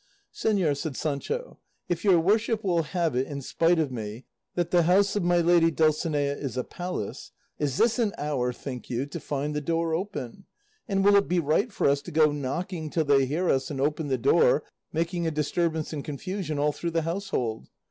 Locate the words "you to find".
8.89-9.55